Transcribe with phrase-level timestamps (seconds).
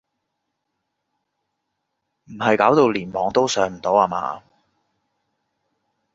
[2.25, 4.41] 唔係搞到連網都上唔到呀嘛？